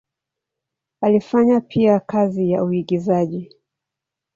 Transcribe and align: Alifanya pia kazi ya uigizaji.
Alifanya 1.01 1.61
pia 1.61 1.99
kazi 1.99 2.51
ya 2.51 2.63
uigizaji. 2.63 3.55